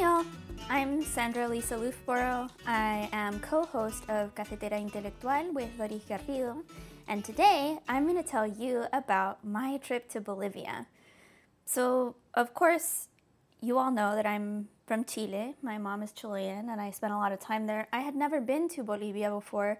[0.00, 0.24] Y'all.
[0.70, 2.48] I'm Sandra Lisa Loofbourow.
[2.66, 6.62] I am co host of Cafetera Intelectual with Doris Garrido,
[7.06, 10.86] and today I'm going to tell you about my trip to Bolivia.
[11.66, 13.08] So, of course,
[13.60, 15.56] you all know that I'm from Chile.
[15.60, 17.86] My mom is Chilean, and I spent a lot of time there.
[17.92, 19.78] I had never been to Bolivia before,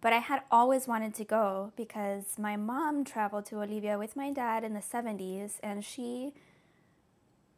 [0.00, 4.32] but I had always wanted to go because my mom traveled to Bolivia with my
[4.32, 6.32] dad in the 70s, and she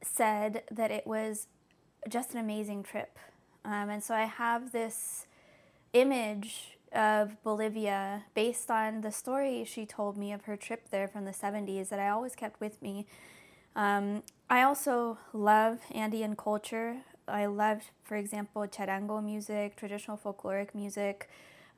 [0.02, 1.46] said that it was
[2.08, 3.18] just an amazing trip.
[3.64, 5.26] Um, and so I have this
[5.92, 11.24] image of Bolivia based on the story she told me of her trip there from
[11.24, 13.06] the 70s that I always kept with me.
[13.74, 16.98] Um, I also love Andean culture.
[17.26, 21.28] I loved, for example, charango music, traditional folkloric music.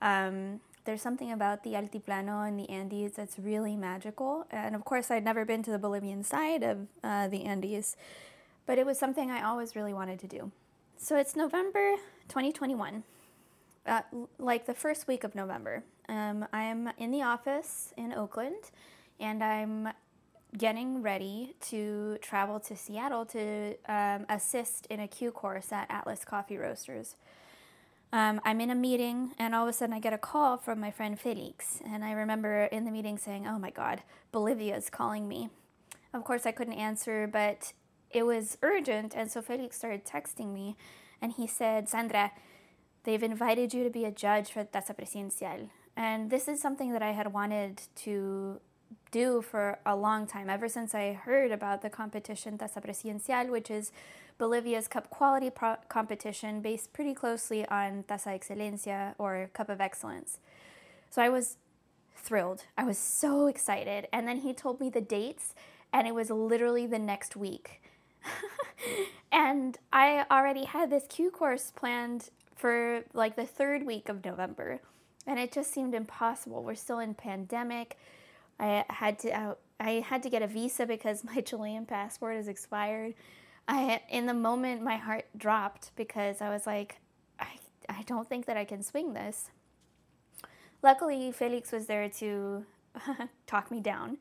[0.02, 4.46] Um, there's something about the Altiplano and the Andes that's really magical.
[4.50, 7.96] And of course, I'd never been to the Bolivian side of uh, the Andes
[8.66, 10.50] but it was something I always really wanted to do.
[10.98, 11.96] So it's November
[12.28, 13.04] 2021,
[13.86, 14.02] uh,
[14.38, 15.84] like the first week of November.
[16.08, 18.70] Um, I'm in the office in Oakland
[19.18, 19.88] and I'm
[20.56, 26.24] getting ready to travel to Seattle to um, assist in a Q course at Atlas
[26.24, 27.16] Coffee Roasters.
[28.12, 30.80] Um, I'm in a meeting, and all of a sudden I get a call from
[30.80, 31.80] my friend Felix.
[31.84, 35.50] And I remember in the meeting saying, Oh my God, Bolivia is calling me.
[36.14, 37.72] Of course, I couldn't answer, but
[38.16, 40.76] it was urgent, and so Felix started texting me,
[41.20, 42.32] and he said, Sandra,
[43.04, 45.68] they've invited you to be a judge for Taza Presidencial.
[45.96, 48.60] And this is something that I had wanted to
[49.10, 53.70] do for a long time, ever since I heard about the competition Taza Presidencial, which
[53.70, 53.92] is
[54.38, 60.40] Bolivia's cup quality pro- competition based pretty closely on Taza Excelencia or Cup of Excellence.
[61.10, 61.56] So I was
[62.14, 62.64] thrilled.
[62.78, 64.08] I was so excited.
[64.12, 65.54] And then he told me the dates,
[65.92, 67.82] and it was literally the next week.
[69.32, 74.80] and I already had this Q course planned for like the third week of November,
[75.26, 76.62] and it just seemed impossible.
[76.62, 77.96] We're still in pandemic.
[78.58, 82.48] I had to uh, I had to get a visa because my Chilean passport is
[82.48, 83.14] expired.
[83.68, 86.96] I in the moment my heart dropped because I was like,
[87.38, 87.58] I
[87.88, 89.50] I don't think that I can swing this.
[90.82, 92.64] Luckily, Felix was there to
[93.46, 94.18] talk me down,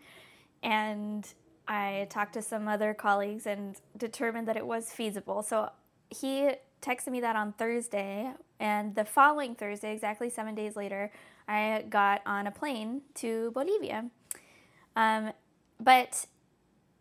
[0.64, 1.28] and
[1.68, 5.44] I talked to some other colleagues and determined that it was feasible.
[5.44, 5.72] So
[6.10, 11.12] he texted me that on Thursday, and the following Thursday, exactly seven days later,
[11.48, 14.10] I got on a plane to Bolivia.
[14.96, 15.32] Um,
[15.80, 16.26] but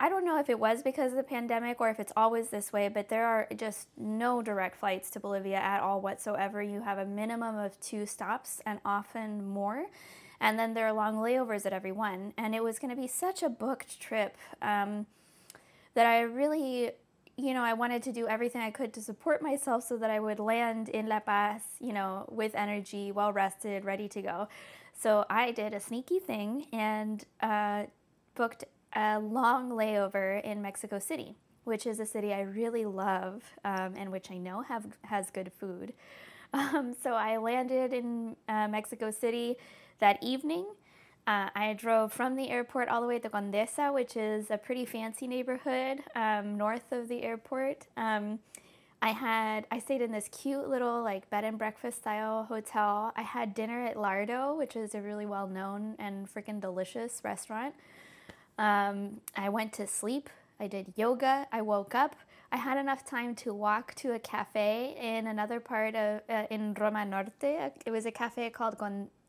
[0.01, 2.73] I don't know if it was because of the pandemic or if it's always this
[2.73, 6.61] way, but there are just no direct flights to Bolivia at all whatsoever.
[6.63, 9.87] You have a minimum of two stops and often more
[10.41, 12.33] and then there are long layovers at every one.
[12.37, 15.07] And it was going to be such a booked trip um,
[15.95, 16.91] that I really,
[17.37, 20.21] you know, I wanted to do everything I could to support myself so that I
[20.21, 24.49] would land in La Paz, you know, with energy, well rested, ready to go.
[24.99, 27.85] So I did a sneaky thing and uh,
[28.35, 28.65] booked
[28.95, 34.13] a long layover in Mexico City, which is a city I really love um, and
[34.13, 35.93] which I know have has good food.
[36.55, 39.57] Um, so I landed in uh, Mexico City
[40.01, 40.67] that evening.
[41.27, 44.85] Uh, I drove from the airport all the way to Condesa, which is a pretty
[44.85, 47.87] fancy neighborhood um, north of the airport.
[47.97, 48.41] Um,
[49.01, 53.13] I had I stayed in this cute little like bed and breakfast style hotel.
[53.17, 57.75] I had dinner at Lardo, which is a really well known and freaking delicious restaurant.
[58.59, 60.31] Um, I went to sleep.
[60.61, 61.47] I did yoga.
[61.53, 62.17] I woke up.
[62.53, 66.73] I had enough time to walk to a cafe in another part of uh, in
[66.75, 67.73] Roma Norte.
[67.85, 68.79] It was a cafe called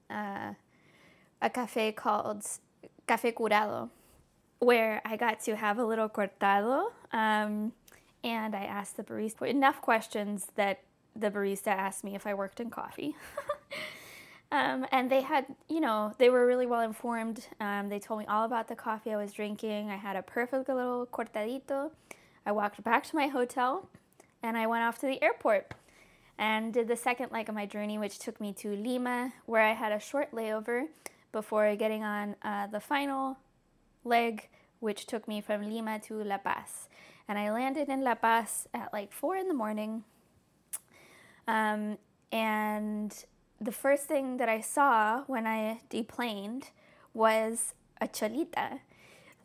[0.09, 0.53] uh,
[1.41, 2.45] a cafe called
[3.07, 3.89] Cafe Curado,
[4.59, 6.91] where I got to have a little cortado.
[7.11, 7.73] Um,
[8.23, 10.81] and I asked the barista enough questions that
[11.15, 13.15] the barista asked me if I worked in coffee.
[14.51, 17.45] um, and they had, you know, they were really well informed.
[17.59, 19.91] Um, they told me all about the coffee I was drinking.
[19.91, 21.91] I had a perfect little cortadito.
[22.45, 23.87] I walked back to my hotel
[24.43, 25.73] and I went off to the airport
[26.37, 29.73] and did the second leg of my journey, which took me to Lima, where I
[29.73, 30.87] had a short layover
[31.31, 33.37] before getting on uh, the final
[34.03, 34.49] leg,
[34.79, 36.89] which took me from Lima to La Paz.
[37.27, 40.03] And I landed in La Paz at like four in the morning.
[41.47, 41.97] Um,
[42.31, 43.15] and
[43.59, 46.69] the first thing that I saw when I deplaned
[47.13, 48.79] was a cholita.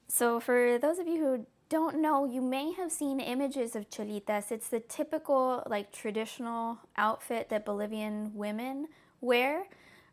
[0.08, 4.52] So, for those of you who don't know, you may have seen images of cholitas.
[4.52, 8.88] It's the typical, like, traditional outfit that Bolivian women
[9.22, 9.66] wear.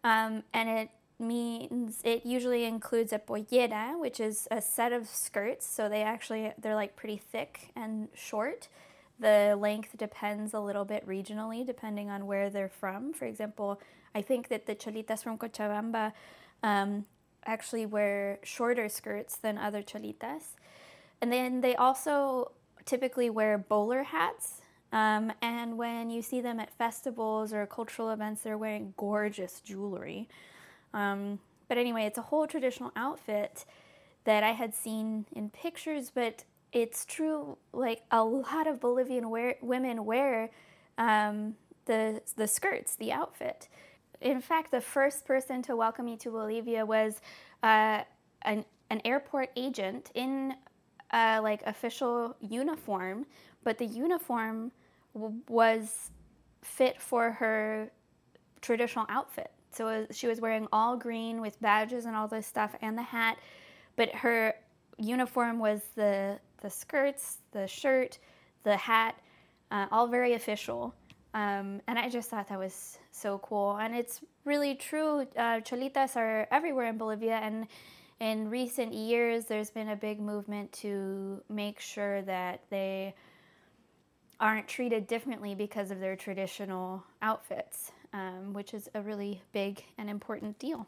[0.04, 0.90] Um, and it
[1.20, 5.66] means it usually includes a pollera, which is a set of skirts.
[5.66, 8.68] So they actually, they're like pretty thick and short.
[9.20, 13.14] The length depends a little bit regionally, depending on where they're from.
[13.14, 13.82] For example,
[14.14, 16.14] I think that the cholitas from Cochabamba
[16.62, 17.06] um,
[17.46, 20.54] actually wear shorter skirts than other cholitas.
[21.22, 22.52] And then they also
[22.86, 24.62] typically wear bowler hats.
[24.92, 30.30] Um, and when you see them at festivals or cultural events, they're wearing gorgeous jewelry.
[30.94, 33.66] Um, but anyway, it's a whole traditional outfit
[34.24, 37.58] that I had seen in pictures, but it's true.
[37.74, 40.50] Like a lot of Bolivian wear, women wear
[40.98, 41.56] um,
[41.86, 43.68] the the skirts, the outfit.
[44.22, 47.22] In fact, the first person to welcome me to Bolivia was
[47.64, 48.04] uh,
[48.44, 50.56] an an airport agent in
[51.12, 53.26] uh, like official uniform,
[53.64, 54.72] but the uniform
[55.14, 56.12] w- was
[56.62, 57.92] fit for her
[58.62, 59.52] traditional outfit.
[59.72, 63.38] So she was wearing all green with badges and all this stuff and the hat,
[63.96, 64.56] but her
[64.98, 68.18] uniform was the the skirts, the shirt,
[68.64, 69.16] the hat,
[69.70, 70.96] uh, all very official.
[71.34, 73.78] Um, and I just thought that was so cool.
[73.78, 75.28] And it's really true.
[75.36, 77.68] Uh, cholitas are everywhere in Bolivia, and
[78.20, 83.14] in recent years, there's been a big movement to make sure that they
[84.40, 90.10] aren't treated differently because of their traditional outfits, um, which is a really big and
[90.10, 90.88] important deal.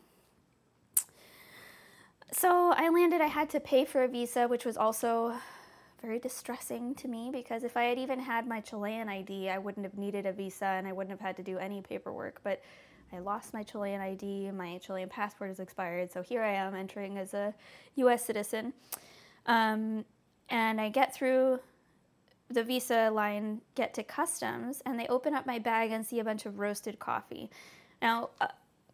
[2.31, 5.35] So I landed, I had to pay for a visa, which was also
[6.01, 9.85] very distressing to me because if I had even had my Chilean ID, I wouldn't
[9.85, 12.39] have needed a visa and I wouldn't have had to do any paperwork.
[12.43, 12.61] But
[13.13, 17.17] I lost my Chilean ID, my Chilean passport is expired, so here I am entering
[17.17, 17.53] as a
[17.95, 18.73] US citizen.
[19.45, 20.05] Um,
[20.49, 21.59] and I get through
[22.49, 26.23] the visa line, get to customs, and they open up my bag and see a
[26.23, 27.49] bunch of roasted coffee.
[28.01, 28.47] Now, uh,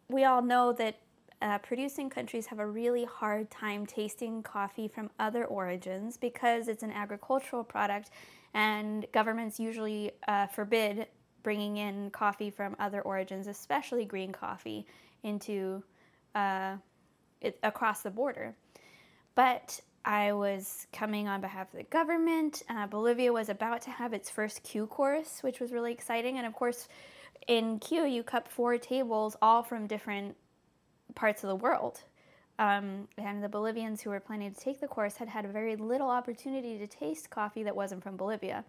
[0.09, 0.97] we all know that
[1.41, 6.83] uh, producing countries have a really hard time tasting coffee from other origins because it's
[6.83, 8.09] an agricultural product
[8.53, 11.07] and governments usually uh, forbid
[11.45, 14.83] bringing in coffee from other origins, especially green coffee,
[15.21, 15.83] into
[16.33, 16.75] uh,
[17.39, 18.55] it, across the border.
[19.35, 22.63] But I was coming on behalf of the government.
[22.67, 26.39] Uh, Bolivia was about to have its first Q course, which was really exciting.
[26.39, 26.87] And of course,
[27.47, 30.35] in Q, you cup four tables, all from different
[31.13, 32.01] parts of the world.
[32.57, 36.09] Um, and the Bolivians who were planning to take the course had had very little
[36.09, 38.65] opportunity to taste coffee that wasn't from Bolivia.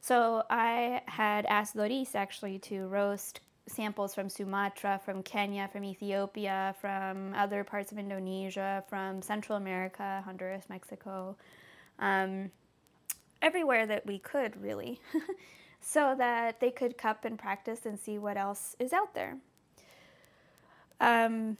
[0.00, 6.74] So I had asked Doris actually to roast samples from Sumatra, from Kenya, from Ethiopia,
[6.80, 11.36] from other parts of Indonesia, from Central America, Honduras, Mexico,
[11.98, 12.50] um,
[13.42, 15.00] everywhere that we could really,
[15.80, 19.36] so that they could cup and practice and see what else is out there.
[21.00, 21.56] Um,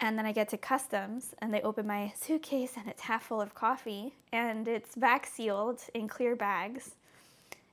[0.00, 3.40] and then I get to customs and they open my suitcase and it's half full
[3.40, 6.96] of coffee and it's back sealed in clear bags.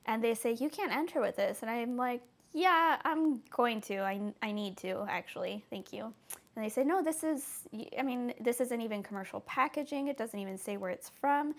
[0.08, 1.62] And they say, You can't enter with this.
[1.62, 2.22] And I'm like,
[2.52, 3.98] Yeah, I'm going to.
[3.98, 5.64] I, I need to, actually.
[5.70, 6.12] Thank you.
[6.56, 10.08] And they say, No, this is, I mean, this isn't even commercial packaging.
[10.08, 11.54] It doesn't even say where it's from.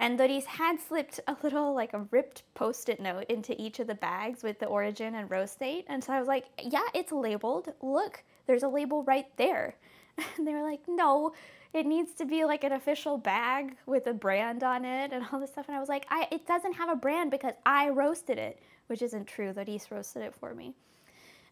[0.00, 3.88] And Doris had slipped a little, like a ripped post it note into each of
[3.88, 5.86] the bags with the origin and roast date.
[5.88, 7.72] And so I was like, Yeah, it's labeled.
[7.82, 9.76] Look, there's a label right there.
[10.36, 11.32] And they were like, no,
[11.74, 15.38] it needs to be like an official bag with a brand on it and all
[15.40, 15.66] this stuff.
[15.68, 19.02] And I was like, I, it doesn't have a brand because I roasted it, which
[19.02, 19.52] isn't true.
[19.52, 20.74] Doris roasted it for me.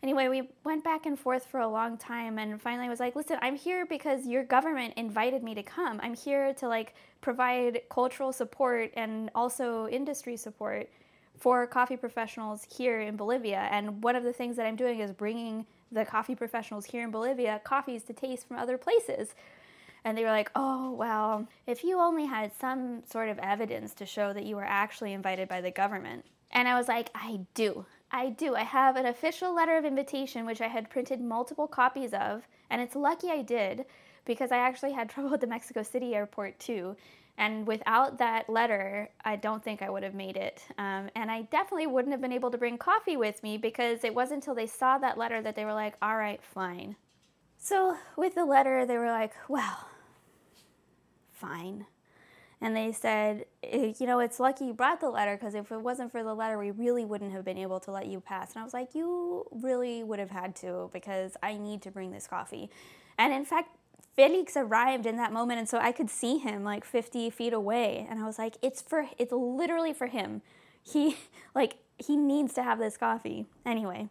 [0.03, 3.17] Anyway, we went back and forth for a long time and finally I was like,
[3.17, 6.01] listen, I'm here because your government invited me to come.
[6.03, 10.89] I'm here to like provide cultural support and also industry support
[11.39, 13.69] for coffee professionals here in Bolivia.
[13.71, 17.11] And one of the things that I'm doing is bringing the coffee professionals here in
[17.11, 19.35] Bolivia coffees to taste from other places.
[20.07, 24.07] And they were like, oh, well, if you only had some sort of evidence to
[24.07, 26.25] show that you were actually invited by the government.
[26.53, 27.87] And I was like, I do.
[28.13, 28.55] I do.
[28.55, 32.47] I have an official letter of invitation, which I had printed multiple copies of.
[32.71, 33.85] And it's lucky I did
[34.25, 36.97] because I actually had trouble at the Mexico City airport too.
[37.37, 40.65] And without that letter, I don't think I would have made it.
[40.79, 44.15] Um, and I definitely wouldn't have been able to bring coffee with me because it
[44.15, 46.95] wasn't until they saw that letter that they were like, all right, fine.
[47.59, 49.89] So with the letter, they were like, well,
[51.37, 51.87] fine.
[52.61, 55.81] And they said, eh, you know, it's lucky you brought the letter because if it
[55.81, 58.55] wasn't for the letter, we really wouldn't have been able to let you pass.
[58.55, 62.13] And I was like, you really would have had to because I need to bring
[62.13, 62.71] this coffee.
[63.19, 63.77] And in fact,
[64.15, 68.07] Felix arrived in that moment, and so I could see him like 50 feet away,
[68.09, 70.41] and I was like, "It's for, it's literally for him.
[70.83, 71.19] He,
[71.55, 74.09] like, he needs to have this coffee." Anyway,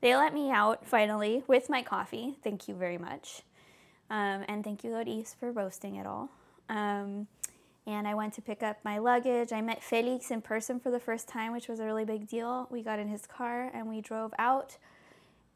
[0.00, 2.36] they let me out finally with my coffee.
[2.42, 3.42] Thank you very much,
[4.10, 6.30] um, and thank you, Doris, for roasting it all.
[6.68, 7.26] Um,
[7.86, 9.52] and I went to pick up my luggage.
[9.52, 12.66] I met Felix in person for the first time, which was a really big deal.
[12.70, 14.78] We got in his car and we drove out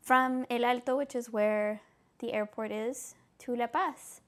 [0.03, 1.81] from El Alto, which is where
[2.19, 4.21] the airport is, to La Paz.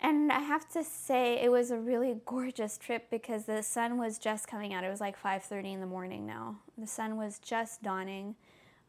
[0.00, 4.18] And I have to say it was a really gorgeous trip because the sun was
[4.18, 4.84] just coming out.
[4.84, 6.56] It was like 5:30 in the morning now.
[6.76, 8.36] The sun was just dawning.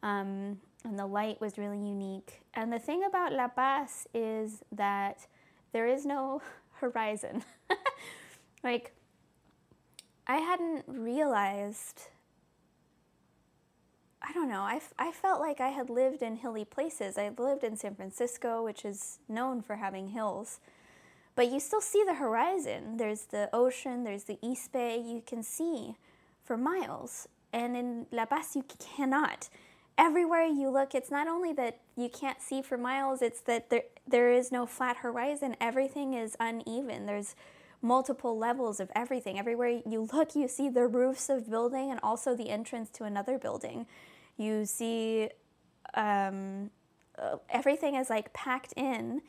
[0.03, 2.41] Um, and the light was really unique.
[2.53, 5.27] And the thing about La Paz is that
[5.71, 6.41] there is no
[6.79, 7.43] horizon.
[8.63, 8.93] like,
[10.25, 12.09] I hadn't realized,
[14.21, 17.17] I don't know, I, I felt like I had lived in hilly places.
[17.17, 20.59] I lived in San Francisco, which is known for having hills.
[21.35, 22.97] But you still see the horizon.
[22.97, 25.95] There's the ocean, there's the East Bay, you can see
[26.43, 27.27] for miles.
[27.53, 29.49] And in La Paz, you cannot
[29.97, 33.83] everywhere you look, it's not only that you can't see for miles, it's that there,
[34.07, 35.55] there is no flat horizon.
[35.59, 37.05] Everything is uneven.
[37.05, 37.35] There's
[37.81, 39.37] multiple levels of everything.
[39.37, 43.37] Everywhere you look, you see the roofs of building and also the entrance to another
[43.37, 43.85] building.
[44.37, 45.29] You see
[45.93, 46.69] um,
[47.17, 49.21] uh, everything is like packed in,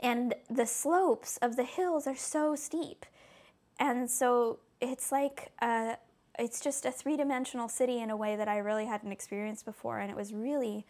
[0.00, 3.06] and the slopes of the hills are so steep.
[3.78, 5.96] And so it's like a,
[6.38, 9.98] it's just a three dimensional city in a way that I really hadn't experienced before.
[9.98, 10.86] And it was really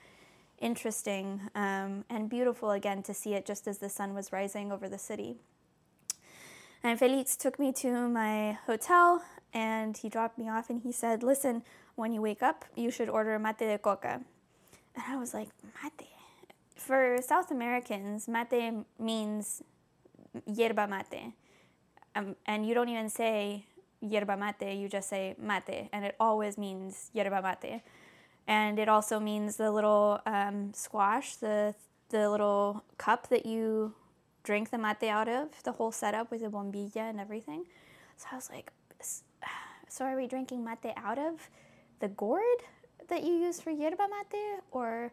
[0.61, 4.89] interesting um, and beautiful again to see it just as the sun was rising over
[4.89, 5.37] the city.
[6.83, 9.23] And Felix took me to my hotel
[9.53, 11.63] and he dropped me off and he said, Listen,
[11.97, 14.21] when you wake up, you should order mate de coca.
[14.95, 15.49] And I was like,
[15.83, 16.09] Mate?
[16.75, 19.63] For South Americans, mate means
[20.47, 21.35] yerba mate.
[22.15, 23.67] Um, and you don't even say
[24.03, 27.83] yerba mate, you just say mate, and it always means yerba mate.
[28.47, 31.75] And it also means the little um, squash, the,
[32.11, 33.95] the little cup that you
[34.43, 37.65] drink the mate out of, the whole setup with the bombilla and everything.
[38.17, 38.73] So I was like,
[39.89, 41.49] so are we drinking mate out of
[42.01, 42.43] the gourd
[43.09, 44.61] that you use for yerba mate?
[44.73, 45.13] Or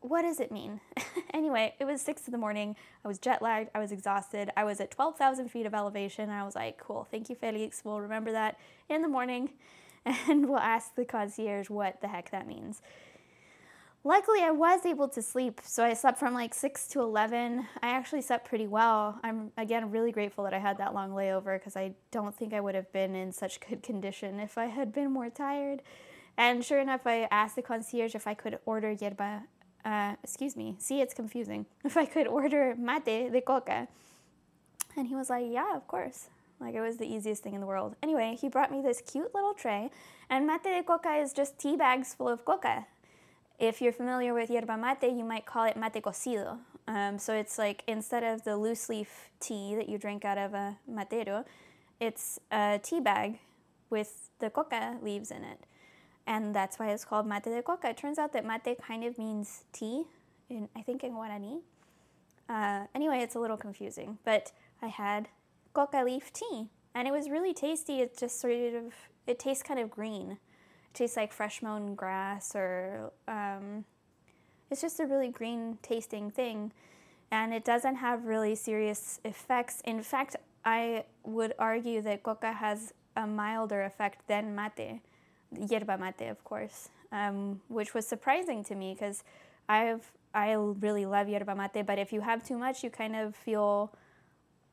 [0.00, 0.80] what does it mean?
[1.34, 2.76] anyway, it was six in the morning.
[3.04, 3.70] I was jet lagged.
[3.74, 4.50] I was exhausted.
[4.56, 6.30] I was at 12,000 feet of elevation.
[6.30, 7.82] I was like, cool, thank you, Felix.
[7.84, 9.50] We'll remember that in the morning
[10.04, 12.82] and we'll ask the concierge what the heck that means.
[14.04, 15.60] Luckily, I was able to sleep.
[15.64, 17.66] So I slept from like 6 to 11.
[17.82, 19.18] I actually slept pretty well.
[19.24, 22.60] I'm, again, really grateful that I had that long layover because I don't think I
[22.60, 25.82] would have been in such good condition if I had been more tired.
[26.36, 29.42] And sure enough, I asked the concierge if I could order yerba
[29.86, 31.64] uh, excuse me, see, it's confusing.
[31.84, 33.86] If I could order mate de coca.
[34.96, 36.28] And he was like, yeah, of course.
[36.60, 37.94] Like it was the easiest thing in the world.
[38.02, 39.90] Anyway, he brought me this cute little tray,
[40.28, 42.86] and mate de coca is just tea bags full of coca.
[43.58, 46.58] If you're familiar with yerba mate, you might call it mate cocido.
[46.88, 50.54] Um, so it's like instead of the loose leaf tea that you drink out of
[50.54, 51.44] a matero,
[52.00, 53.38] it's a tea bag
[53.90, 55.60] with the coca leaves in it
[56.26, 57.90] and that's why it's called mate de coca.
[57.90, 60.04] It turns out that mate kind of means tea,
[60.48, 61.60] in I think in Guarani.
[62.48, 64.52] Uh, anyway, it's a little confusing, but
[64.82, 65.28] I had
[65.72, 68.00] coca leaf tea, and it was really tasty.
[68.00, 68.94] It just sort of
[69.26, 70.32] it tastes kind of green.
[70.32, 73.84] It tastes like fresh mown grass, or um,
[74.70, 76.72] it's just a really green tasting thing,
[77.30, 79.80] and it doesn't have really serious effects.
[79.84, 85.00] In fact, I would argue that coca has a milder effect than mate
[85.68, 89.24] yerba mate, of course, um, which was surprising to me because
[89.68, 93.34] I've I really love yerba mate, but if you have too much, you kind of
[93.34, 93.92] feel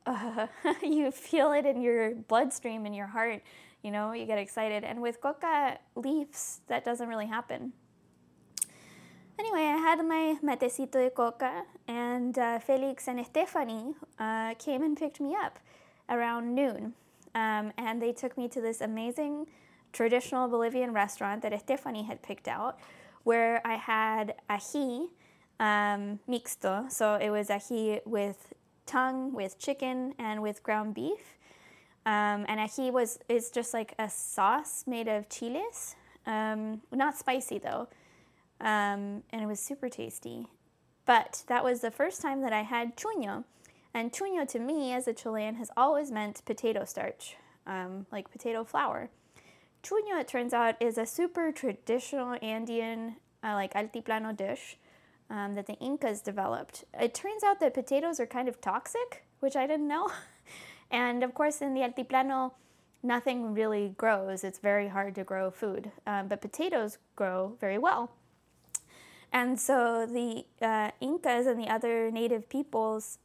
[0.06, 0.48] uh,
[0.84, 3.42] you feel it in your bloodstream in your heart.
[3.82, 7.74] You know, you get excited, and with coca leaves, that doesn't really happen.
[9.38, 14.96] Anyway, I had my matecito de coca, and uh, Felix and Stephanie uh, came and
[14.96, 15.60] picked me up
[16.10, 16.94] around noon.
[17.36, 19.48] Um, and they took me to this amazing
[19.94, 22.80] traditional Bolivian restaurant that Estefany had picked out,
[23.24, 25.08] where I had ají
[25.60, 26.92] um, mixto.
[26.92, 28.54] So it was ají with
[28.86, 31.38] tongue, with chicken, and with ground beef.
[32.06, 35.96] Um, and ají was is just like a sauce made of chiles,
[36.26, 37.88] um, not spicy though,
[38.60, 40.48] um, and it was super tasty.
[41.06, 43.46] But that was the first time that I had chuño,
[43.94, 48.66] and chuño to me as a Chilean has always meant potato starch, um, like potato
[48.66, 49.10] flour.
[49.84, 54.78] Chuño, it turns out, is a super traditional Andean, uh, like altiplano dish
[55.30, 56.86] um, that the Incas developed.
[56.98, 60.10] It turns out that potatoes are kind of toxic, which I didn't know.
[60.92, 62.54] and of course, in the altiplano,
[63.04, 64.46] nothing really grows.
[64.46, 68.12] It's very hard to grow food, um, but potatoes grow very well.
[69.34, 73.18] And so the uh, Incas and the other native peoples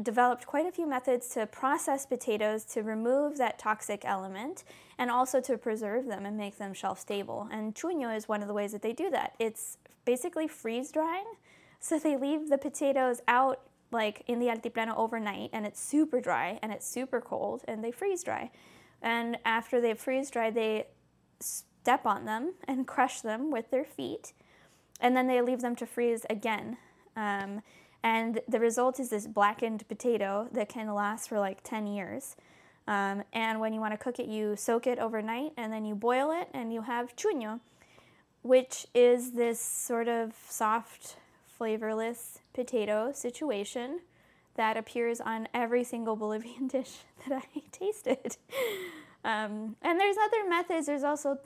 [0.00, 4.64] developed quite a few methods to process potatoes to remove that toxic element
[4.98, 7.48] and also to preserve them and make them shelf stable.
[7.52, 9.34] And chuño is one of the ways that they do that.
[9.38, 11.26] It's basically freeze drying.
[11.80, 16.58] So they leave the potatoes out like in the altiplano overnight and it's super dry
[16.62, 18.50] and it's super cold and they freeze dry.
[19.02, 20.86] And after they freeze dry, they
[21.40, 24.32] step on them and crush them with their feet.
[25.00, 26.78] And then they leave them to freeze again.
[27.16, 27.60] Um,
[28.02, 32.36] and the result is this blackened potato that can last for like 10 years.
[32.88, 35.94] Um, and when you want to cook it, you soak it overnight and then you
[35.94, 37.60] boil it and you have chuño,
[38.42, 41.16] which is this sort of soft,
[41.46, 44.00] flavorless potato situation
[44.56, 48.36] that appears on every single Bolivian dish that I tasted.
[49.24, 50.86] Um, and there's other methods.
[50.86, 51.36] There's also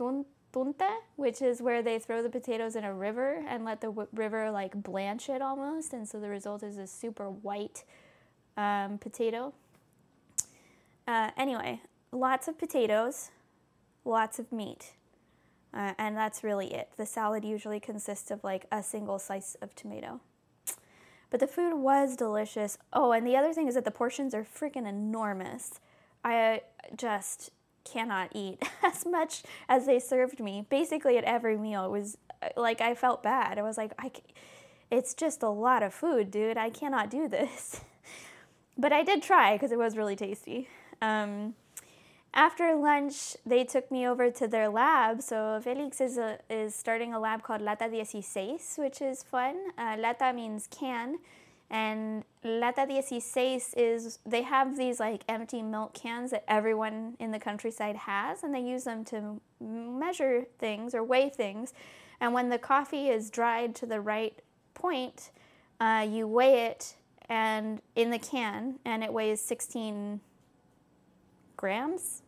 [1.17, 4.51] which is where they throw the potatoes in a river and let the w- river
[4.51, 7.85] like blanch it almost, and so the result is a super white
[8.57, 9.53] um, potato.
[11.07, 13.31] Uh, anyway, lots of potatoes,
[14.05, 14.95] lots of meat,
[15.75, 16.91] uh, and that's really it.
[16.97, 20.21] The salad usually consists of like a single slice of tomato.
[21.31, 22.79] But the food was delicious.
[22.93, 25.81] Oh, and the other thing is that the portions are freaking enormous.
[26.25, 26.63] I
[26.97, 27.51] just
[27.87, 30.67] cannot eat as much as they served me.
[30.69, 33.59] Basically, at every meal, it was uh, like I felt bad.
[33.59, 34.11] I was like, I,
[34.91, 36.57] it's just a lot of food, dude.
[36.57, 37.81] I cannot do this.
[38.79, 40.69] but I did try because it was really tasty.
[41.01, 41.55] Um,
[42.35, 45.23] after lunch, they took me over to their lab.
[45.23, 49.57] So Felix is, a, is starting a lab called Lata 16, which is fun.
[49.79, 51.19] Uh, lata means can
[51.71, 57.41] and Lata 16 is they have these like empty milk cans that everyone in the
[57.41, 61.73] countryside has, and they use them to measure things or weigh things.
[62.21, 64.41] And when the coffee is dried to the right
[64.75, 65.31] point,
[65.81, 66.97] uh, you weigh it
[67.29, 70.21] and in the can, and it weighs 16
[71.57, 72.23] grams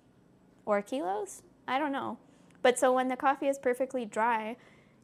[0.66, 1.42] or kilos.
[1.68, 2.18] I don't know.
[2.60, 4.56] But so when the coffee is perfectly dry,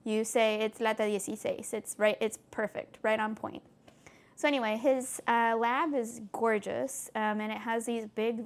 [0.03, 1.65] you say it's Lata 16.
[1.73, 2.19] It's right.
[2.21, 3.63] It's perfect, right on point.
[4.37, 8.45] So anyway, his uh, lab is gorgeous, um, and it has these big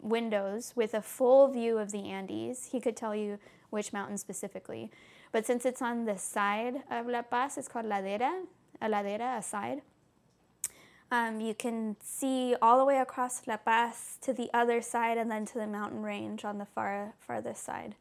[0.00, 2.70] windows with a full view of the Andes.
[2.72, 3.38] He could tell you
[3.70, 4.90] which mountain specifically,
[5.30, 8.42] but since it's on the side of La Paz, it's called ladera,
[8.80, 9.82] a ladera, a side.
[11.10, 15.30] Um, you can see all the way across La Paz to the other side, and
[15.30, 17.94] then to the mountain range on the far farthest side.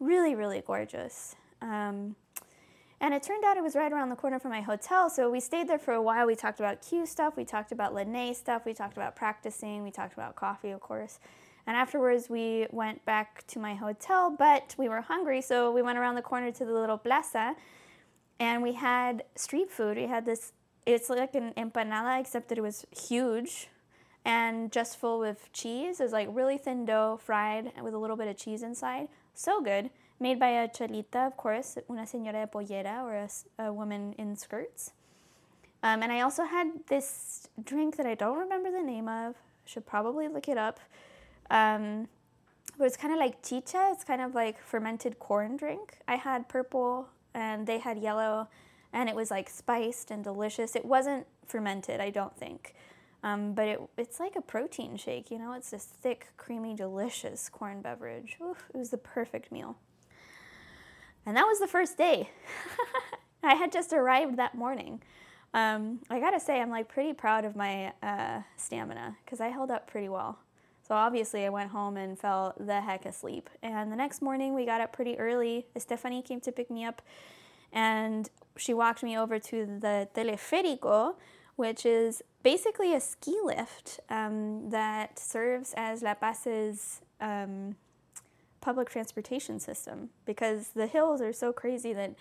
[0.00, 1.36] Really, really gorgeous.
[1.60, 2.16] Um,
[3.02, 5.10] and it turned out it was right around the corner from my hotel.
[5.10, 6.24] So we stayed there for a while.
[6.24, 9.90] We talked about Q stuff, we talked about Lene stuff, we talked about practicing, we
[9.90, 11.18] talked about coffee, of course.
[11.66, 15.98] And afterwards, we went back to my hotel, but we were hungry, so we went
[15.98, 17.56] around the corner to the little plaza
[18.38, 19.96] and we had street food.
[19.96, 20.52] We had this,
[20.86, 23.68] it's like an empanada, except that it was huge
[24.24, 25.98] and just full with cheese.
[25.98, 29.08] It was like really thin dough, fried with a little bit of cheese inside.
[29.34, 29.90] So good
[30.22, 33.28] made by a cholita, of course, una señora de pollera, or a,
[33.66, 34.92] a woman in skirts.
[35.82, 39.34] Um, and I also had this drink that I don't remember the name of.
[39.64, 40.78] Should probably look it up.
[41.50, 42.08] Um,
[42.78, 43.90] but it's kind of like chicha.
[43.92, 45.98] It's kind of like fermented corn drink.
[46.06, 48.48] I had purple, and they had yellow,
[48.92, 50.76] and it was like spiced and delicious.
[50.76, 52.74] It wasn't fermented, I don't think.
[53.24, 55.52] Um, but it, it's like a protein shake, you know?
[55.52, 58.36] It's this thick, creamy, delicious corn beverage.
[58.42, 59.76] Oof, it was the perfect meal.
[61.24, 62.30] And that was the first day.
[63.42, 65.02] I had just arrived that morning.
[65.54, 69.70] Um, I gotta say, I'm like pretty proud of my uh, stamina because I held
[69.70, 70.38] up pretty well.
[70.86, 73.48] So obviously, I went home and fell the heck asleep.
[73.62, 75.66] And the next morning, we got up pretty early.
[75.78, 77.02] Stephanie came to pick me up,
[77.72, 81.14] and she walked me over to the teleférico,
[81.56, 87.76] which is basically a ski lift um, that serves as La Paz's um,
[88.62, 92.14] public transportation system because the hills are so crazy that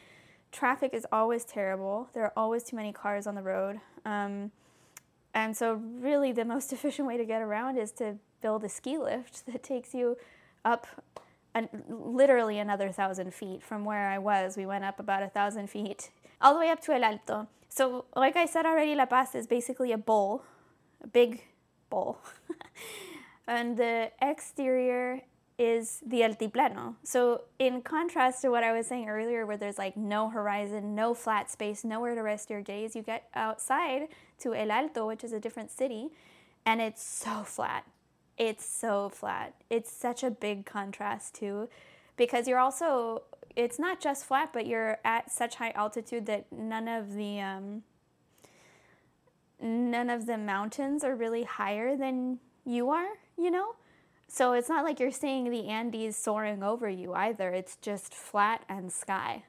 [0.52, 2.10] traffic is always terrible.
[2.14, 3.80] There are always too many cars on the road.
[4.04, 4.52] Um,
[5.34, 8.98] and so, really, the most efficient way to get around is to build a ski
[8.98, 10.18] lift that takes you
[10.66, 10.88] up
[11.54, 14.58] an, literally another thousand feet from where I was.
[14.58, 16.10] We went up about a thousand feet,
[16.42, 17.48] all the way up to El Alto.
[17.70, 20.44] So, like I said already, La Paz is basically a bowl,
[21.02, 21.44] a big
[21.90, 22.20] bowl.
[23.48, 25.22] and the exterior
[25.62, 26.96] is the altiplano.
[27.04, 31.14] So, in contrast to what I was saying earlier, where there's like no horizon, no
[31.14, 34.08] flat space, nowhere to rest your gaze, you get outside
[34.40, 36.10] to El Alto, which is a different city,
[36.66, 37.86] and it's so flat.
[38.40, 39.54] It's so flat.
[39.70, 41.70] It's such a big contrast, too,
[42.18, 43.22] because you're also,
[43.56, 47.84] it's not just flat, but you're at such high altitude that none of the, um,
[49.62, 53.76] none of the mountains are really higher than you are, you know?
[54.34, 57.50] So it's not like you're seeing the Andes soaring over you either.
[57.50, 59.44] It's just flat and sky.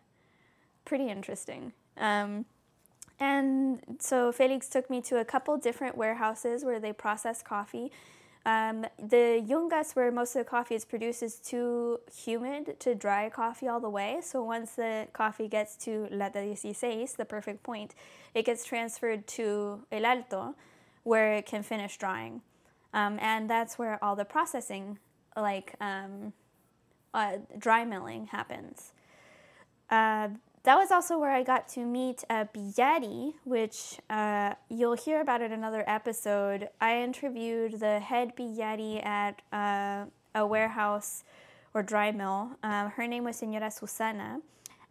[0.84, 1.72] Pretty interesting.
[1.96, 2.46] Um,
[3.20, 7.92] and so Felix took me to a couple different warehouses where they process coffee.
[8.44, 13.30] Um, the Yungas, where most of the coffee is produced, is too humid to dry
[13.30, 14.18] coffee all the way.
[14.20, 17.94] So once the coffee gets to Lata 16, the perfect point,
[18.34, 20.56] it gets transferred to El Alto,
[21.04, 22.42] where it can finish drying.
[22.94, 24.98] Um, and that's where all the processing,
[25.36, 26.32] like um,
[27.14, 28.92] uh, dry milling, happens.
[29.90, 30.28] Uh,
[30.64, 35.42] that was also where I got to meet uh, Biyari, which uh, you'll hear about
[35.42, 36.68] in another episode.
[36.80, 41.24] I interviewed the head Biyari at uh, a warehouse
[41.74, 42.50] or dry mill.
[42.62, 44.40] Um, her name was Senora Susana,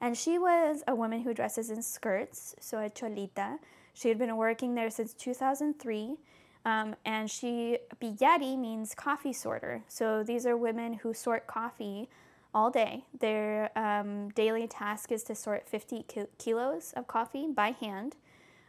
[0.02, 3.60] and she was a woman who dresses in skirts, so a cholita.
[3.94, 6.18] She had been working there since 2003.
[6.63, 9.84] Um, and she, Biyari means coffee sorter.
[9.88, 12.10] So these are women who sort coffee
[12.54, 13.06] all day.
[13.19, 18.15] Their um, daily task is to sort 50 ki- kilos of coffee by hand.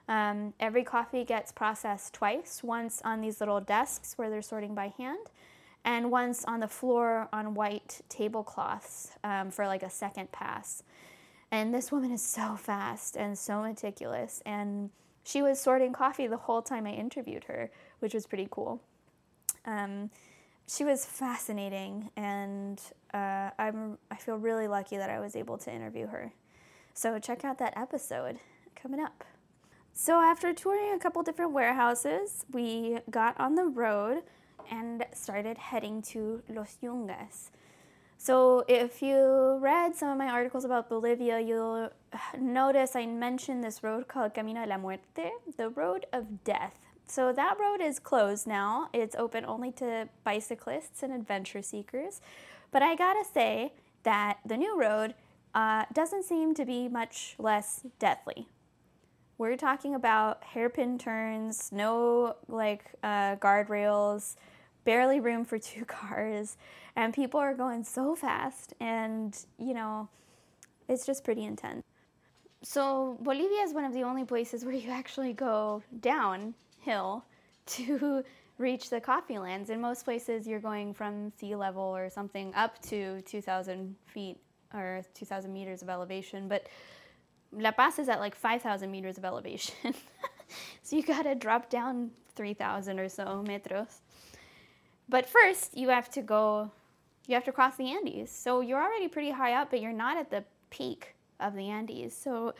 [0.09, 4.92] Um, every coffee gets processed twice once on these little desks where they're sorting by
[4.98, 5.28] hand,
[5.85, 10.83] and once on the floor on white tablecloths um, for like a second pass.
[11.50, 14.42] And this woman is so fast and so meticulous.
[14.46, 14.90] And
[15.25, 18.81] she was sorting coffee the whole time I interviewed her, which was pretty cool.
[19.65, 20.11] Um,
[20.67, 22.81] she was fascinating, and
[23.13, 26.33] uh, I'm I feel really lucky that I was able to interview her.
[26.95, 28.39] So check out that episode
[28.75, 29.25] coming up.
[29.93, 34.23] So after touring a couple different warehouses, we got on the road
[34.71, 37.51] and started heading to Los Yungas.
[38.25, 41.91] So if you read some of my articles about Bolivia, you'll
[42.39, 46.87] notice I mentioned this road called Camino de la Muerte, the road of death.
[47.09, 48.89] So that road is closed now.
[48.93, 52.21] It's open only to bicyclists and adventure seekers.
[52.71, 53.73] But I gotta say
[54.05, 55.15] that the new road
[55.53, 58.47] uh, doesn't seem to be much less deathly.
[59.37, 64.37] We're talking about hairpin turns, no like uh, guardrails,
[64.85, 66.57] barely room for two cars,
[66.97, 70.09] and people are going so fast, and you know,
[70.88, 71.83] it's just pretty intense.
[72.62, 77.25] So Bolivia is one of the only places where you actually go downhill
[77.66, 78.25] to
[78.59, 79.71] reach the coffee lands.
[79.71, 84.38] In most places, you're going from sea level or something up to 2,000 feet
[84.73, 86.49] or 2,000 meters of elevation.
[86.49, 86.68] But
[87.53, 89.75] La Paz is at like 5,000 meters of elevation.
[90.83, 94.01] so you gotta drop down 3,000 or so metros.
[95.09, 96.71] But first, you have to go,
[97.27, 98.31] you have to cross the Andes.
[98.31, 102.17] So you're already pretty high up, but you're not at the peak of the Andes.
[102.17, 102.55] So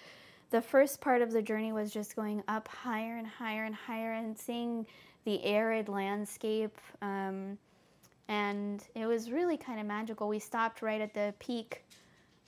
[0.51, 4.13] the first part of the journey was just going up higher and higher and higher
[4.13, 4.87] and seeing
[5.25, 6.77] the arid landscape.
[7.01, 7.57] Um,
[8.29, 10.29] and it was really kind of magical.
[10.29, 11.85] We stopped right at the peak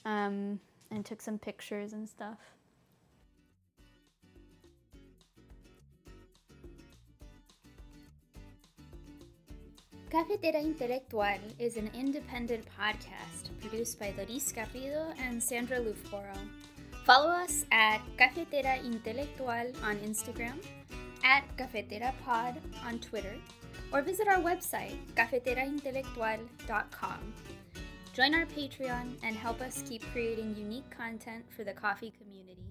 [0.05, 0.59] um,
[0.91, 2.37] and took some pictures and stuff.
[10.15, 16.37] Cafetera Intelectual is an independent podcast produced by Doris Garrido and Sandra Loofbourow.
[17.03, 20.55] Follow us at Cafetera Intelectual on Instagram
[21.25, 23.35] at Cafetera Pod on Twitter,
[23.91, 27.33] or visit our website, cafeteraintelectual.com.
[28.13, 32.64] Join our Patreon and help us keep creating unique content for the coffee community.